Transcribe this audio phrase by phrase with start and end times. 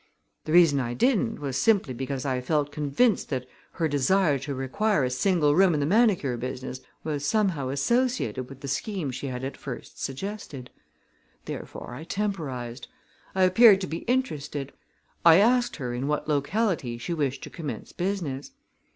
[0.45, 5.03] The reason I didn't was simply because I felt convinced that her desire to require
[5.03, 9.43] a single room in the manicure business was somehow associated with the scheme she had
[9.43, 10.71] at first suggested.
[11.45, 12.87] Therefore I temporized.
[13.35, 14.73] I appeared to be interested.
[15.23, 18.49] I asked her in what locality she wished to commence business.